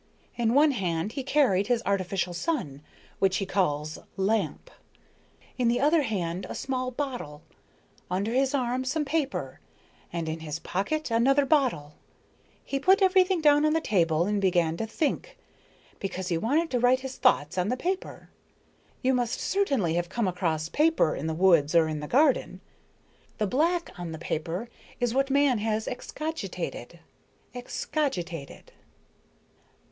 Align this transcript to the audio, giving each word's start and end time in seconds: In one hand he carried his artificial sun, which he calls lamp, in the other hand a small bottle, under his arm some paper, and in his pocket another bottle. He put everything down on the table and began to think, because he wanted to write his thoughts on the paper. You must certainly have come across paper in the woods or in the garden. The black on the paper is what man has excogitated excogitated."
In 0.35 0.55
one 0.55 0.71
hand 0.71 1.11
he 1.11 1.21
carried 1.21 1.67
his 1.67 1.83
artificial 1.85 2.33
sun, 2.33 2.81
which 3.19 3.37
he 3.37 3.45
calls 3.45 3.99
lamp, 4.17 4.71
in 5.59 5.67
the 5.67 5.79
other 5.79 6.01
hand 6.01 6.47
a 6.49 6.55
small 6.55 6.89
bottle, 6.89 7.43
under 8.09 8.33
his 8.33 8.55
arm 8.55 8.83
some 8.83 9.05
paper, 9.05 9.59
and 10.11 10.27
in 10.27 10.39
his 10.39 10.57
pocket 10.57 11.11
another 11.11 11.45
bottle. 11.45 11.93
He 12.65 12.79
put 12.79 13.03
everything 13.03 13.41
down 13.41 13.63
on 13.63 13.73
the 13.73 13.79
table 13.79 14.25
and 14.25 14.41
began 14.41 14.75
to 14.77 14.87
think, 14.87 15.37
because 15.99 16.29
he 16.29 16.35
wanted 16.39 16.71
to 16.71 16.79
write 16.79 17.01
his 17.01 17.17
thoughts 17.17 17.55
on 17.55 17.69
the 17.69 17.77
paper. 17.77 18.31
You 19.03 19.13
must 19.13 19.39
certainly 19.39 19.93
have 19.93 20.09
come 20.09 20.27
across 20.27 20.67
paper 20.67 21.15
in 21.15 21.27
the 21.27 21.35
woods 21.35 21.75
or 21.75 21.87
in 21.87 21.99
the 21.99 22.07
garden. 22.07 22.59
The 23.37 23.45
black 23.45 23.91
on 23.99 24.13
the 24.13 24.17
paper 24.17 24.67
is 24.99 25.13
what 25.13 25.29
man 25.29 25.59
has 25.59 25.85
excogitated 25.87 27.01
excogitated." 27.53 28.71